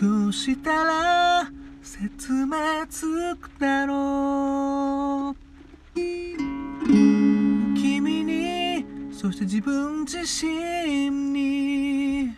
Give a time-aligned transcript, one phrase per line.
[0.00, 1.50] どうしたら
[1.82, 5.36] 説明つくだろう
[5.94, 6.36] 君
[8.24, 12.34] にそして自分自身に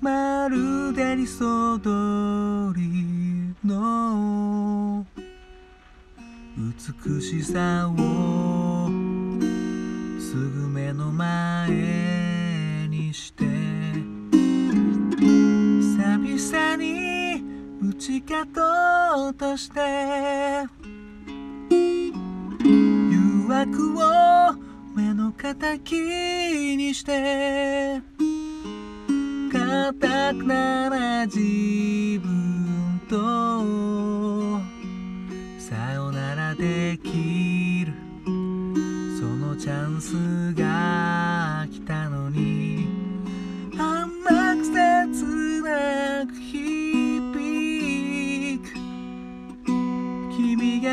[0.00, 1.88] まるで理想通
[2.76, 5.04] りの
[6.56, 8.86] 美しさを
[10.20, 12.07] すぐ目の前
[18.08, 18.62] 打ち勝と
[19.28, 19.80] うとして
[22.64, 24.54] 誘惑を
[24.96, 28.00] 目の敵にして
[29.52, 29.92] 固
[30.32, 31.38] くなら自
[32.20, 34.58] 分と
[35.60, 37.92] さよならできる。
[39.20, 41.27] そのチャンスが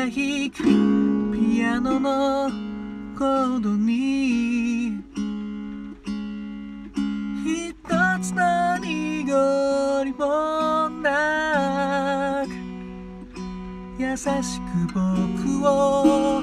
[0.08, 0.62] 弾く
[1.34, 2.48] ピアノの
[3.18, 5.02] コードに
[7.44, 7.74] 一
[8.22, 12.50] つの濁りもなく
[14.00, 16.40] 優しく僕を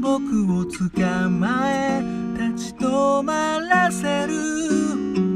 [0.00, 2.02] 僕を捕まえ
[2.34, 5.29] 立ち止まらせる。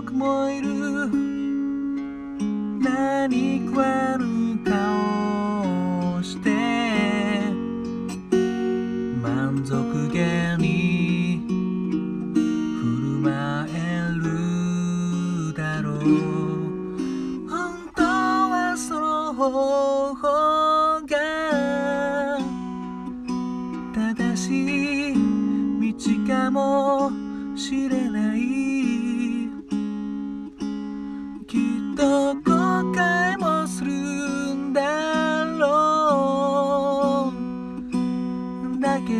[0.00, 1.08] 僕もいる。
[2.80, 6.50] 何食わぬ顔をして。
[9.22, 13.76] 満足げに振る舞え
[14.14, 15.98] るだろう。
[17.48, 19.91] 本当はその方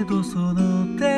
[0.02, 1.11] うだけどその手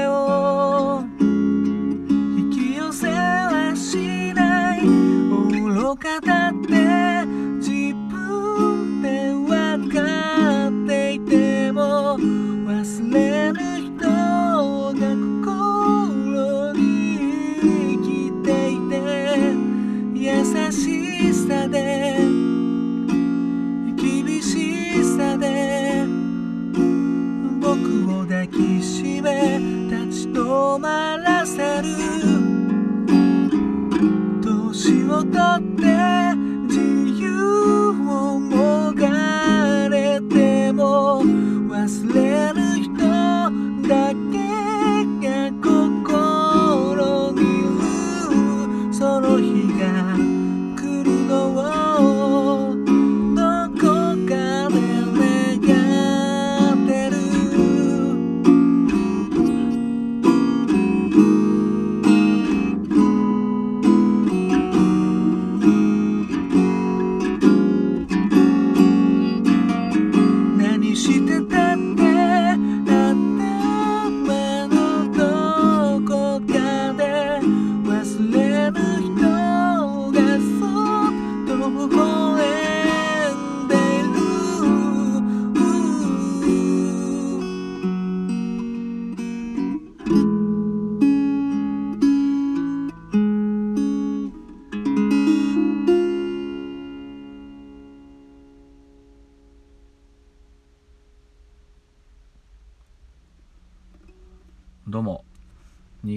[34.75, 36.14] 年をとって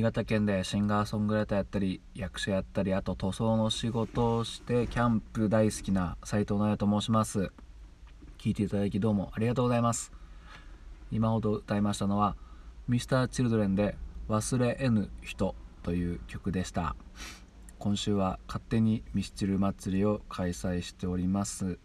[0.07, 7.51] 潟県でシンガーソングライターやったり役者やったりあと塗装の仕事をしてキャンプ大好きな斉藤直也と申します。
[8.37, 10.13] 聞いていただきどうもありがとうございます。
[11.11, 12.37] 今ほど歌いましたのは
[12.87, 13.97] Mr.Children で
[14.29, 16.95] 「忘れえぬ人」という曲でした。
[17.77, 21.79] 今週は勝手にミスチル祭りを開催しております。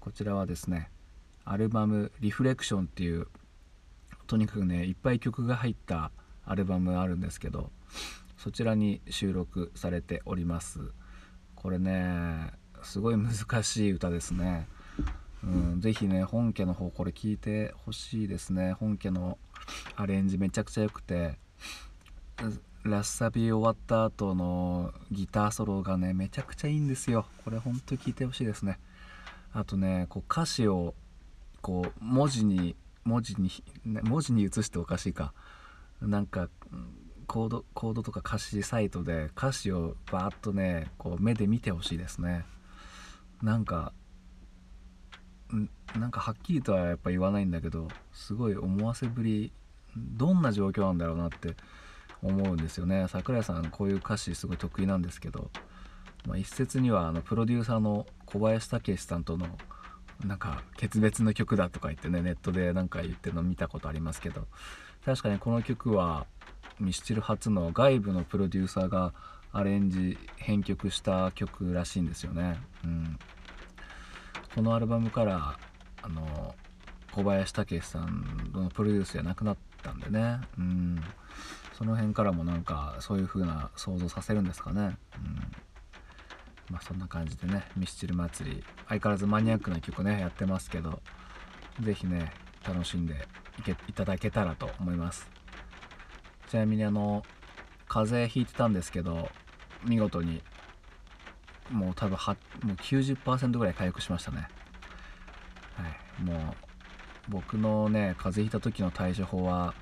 [0.00, 0.90] こちらはですね
[1.44, 3.28] アルバム「リフレクション」っていう
[4.26, 6.10] とにかくねいっぱい曲が入った
[6.44, 7.70] アルバムあるんですけど
[8.36, 10.80] そちらに収録されております。
[11.54, 12.52] これね
[12.82, 14.66] すごい難しい歌ですね。
[15.44, 15.46] う
[15.76, 18.72] ん、ぜひね本家の方これ聞いてほしいですね。
[18.72, 19.38] 本家の
[19.96, 21.38] アレンジめちゃくちゃ良くて
[22.84, 27.26] ラッサビ終わった後のギターソロがねめちゃくちゃいいんですよ。
[27.44, 28.80] これほんと聞いてほしいですね。
[29.52, 30.94] あとねこう歌詞を
[31.60, 32.74] こう文字に
[33.04, 33.50] 文字に
[33.84, 35.32] 文字に移しておかしいか。
[36.02, 36.48] なんか
[37.26, 42.44] コードコードとか歌詞サイトで歌詞をバーッとねこう目で見てほしいですね。
[43.42, 43.92] なんか
[45.98, 49.52] なんかはっきりとはやっぱ言わないんだけどすごい思わせぶり
[49.96, 51.54] どんな状況なんだろうなって
[52.22, 53.06] 思うんですよね。
[53.08, 55.50] 桜井さんこういう歌詞すごい得意なんですけど、
[56.26, 59.46] まあ、一説にはあのプロデューサーの小林武史さんとの
[60.24, 64.46] なんか決別の曲だとか言ってねネットで何か言ってるの見たことありますけど
[65.04, 66.26] 確かにこの曲は
[66.78, 69.12] ミスチル初の外部のプロデューサーが
[69.52, 72.58] アレンジ編曲した曲らしいんですよね。
[72.84, 73.18] うん、
[74.54, 75.58] このアルバムから
[76.02, 76.54] あの
[77.12, 81.02] 小林武さんのプロデュースじゃなくなったんでね、うん、
[81.76, 84.80] その辺からもなんかそういう風な想像させるんですかね。
[84.80, 85.52] うん
[86.70, 91.00] まあ、そんな感じでねミスチル祭り相変わらずマニアックな曲ねやってますけど
[91.80, 92.32] 是非ね
[92.66, 93.28] 楽しんで
[93.58, 95.28] いけいただけたらと思います。
[96.48, 97.22] ちなみにあの
[97.88, 99.28] 風邪ひいてたんですけど
[99.84, 100.42] 見事に
[101.70, 104.48] もう多分はもう90%ぐらい回復しましたね。
[105.76, 106.22] はい。
[106.22, 106.54] もう
[107.28, 109.74] 僕のね風邪ひいた時の対処法は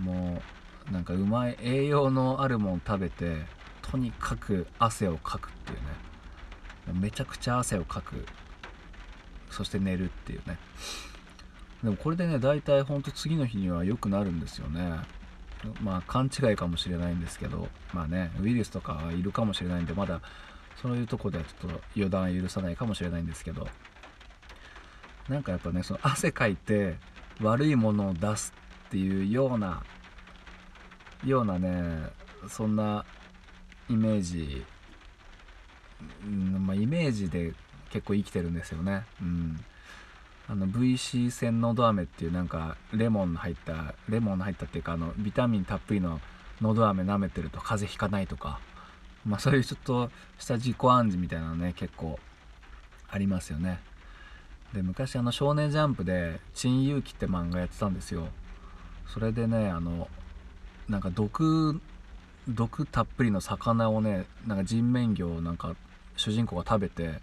[0.00, 0.42] も
[0.88, 3.36] うなんかうまい栄養のあるもん食べて
[3.82, 7.00] とにかく汗をかくっていうね。
[7.00, 8.26] めちゃくちゃ汗をかく。
[9.50, 10.58] そして寝るっていうね。
[11.82, 15.00] でもこれでね大体ほんと次の日には良くなるんですよね。
[15.80, 20.20] まあ勘違いかもしれないんですけどまあねウイルスとかいるかもしれないんでまだ
[20.80, 23.68] そういうとこではちょっと予断許さないかもしれないんですけど。
[25.28, 26.96] なんかやっぱねその汗かいて
[27.40, 28.52] 悪いものを出す
[28.88, 29.82] っていうような
[31.24, 32.08] ようなね
[32.48, 33.04] そんな
[33.88, 34.64] イメージ、
[36.24, 37.52] うんまあ、イメージで
[37.90, 39.04] 結構生きてるんですよね。
[39.20, 39.64] うん、
[40.52, 46.20] あの VC 線のど飴っていうなんかレモンの入ったレモンの入ったっていうかあのビタミンたっぷりの
[46.60, 48.60] のど飴舐めてると風邪ひかないとか、
[49.24, 52.18] まあ、そういうちょっとした自己暗示みたいなのね結構
[53.10, 53.80] ありますよね。
[54.74, 58.28] で昔あの「少年ジャンプ」で「珍遊記」って漫画やってたんですよ。
[59.06, 60.08] それでねあの
[60.86, 61.80] なんか毒
[62.46, 65.74] 毒たっぷりの魚をねなんか人面魚をなんか
[66.16, 67.22] 主人公が食べて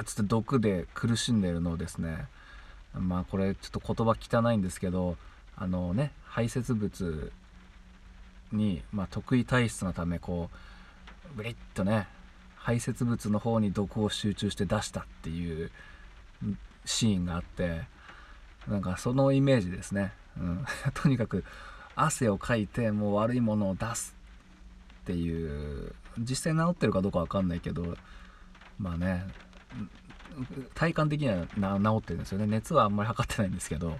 [0.00, 2.26] っつって毒で苦しんでるのをですね
[2.94, 5.16] まあこれちょっと言葉汚いんですけど
[5.56, 7.32] あのね排泄物
[8.52, 10.50] に、まあ、得意体質のためこ
[11.34, 12.06] うブリッとね
[12.56, 15.70] 排泄物の方に毒を集中して出したっていう
[16.84, 17.82] シーンがあって
[18.66, 20.64] なんかそのイメージですね、うん、
[20.94, 21.44] とにかく
[21.94, 24.14] 汗をかいてもう悪いものを出す
[25.02, 27.96] っていう実際治ってるかどうか分かんないけど
[28.78, 29.26] まあね
[30.74, 32.46] 体感的には治ってるんですよね。
[32.46, 33.98] 熱はあんまり測ってないんですけど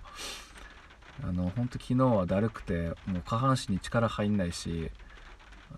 [1.22, 4.90] あの本当昨日はだるくてもう下半身に力入んないし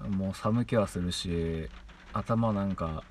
[0.09, 1.68] もう寒気はするし
[2.12, 3.02] 頭なんか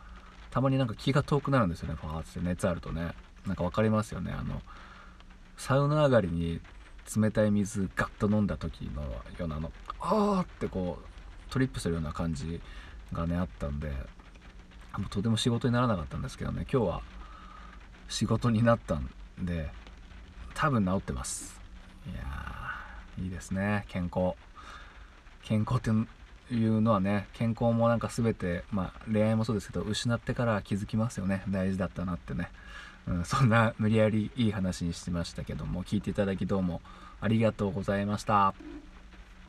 [0.51, 2.39] たまになんか気が遠くなるんですよねファーって。
[2.39, 3.11] 熱あるとね。
[3.45, 4.31] なんか分かりますよね。
[4.31, 4.61] あの
[5.57, 6.59] サウナ上がりに
[7.15, 12.61] 冷たい水ガッと飲んだ時のようなあのあーってこうトリップするような感じ
[13.11, 13.91] がねあったんで
[14.97, 17.01] もうとても仕事にならなかったんですけどね今日は
[18.07, 19.69] 仕事になったんで
[20.55, 21.59] 多分治ってます。
[22.11, 23.85] いやーいいですね。
[23.87, 24.35] 健康。
[25.43, 25.89] 健康って
[26.53, 31.43] いうのはね健康もなんか全てまあ恋愛もそうですけど失ってから気づきますよね。
[31.49, 32.49] 大事だったなってね。
[33.07, 36.81] うん、そんな無理やりいい話にしてましたけども聞いていただきどうも
[37.21, 38.53] ありがとうございました。